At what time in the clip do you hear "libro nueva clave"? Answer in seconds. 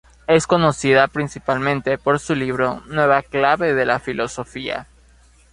2.33-3.75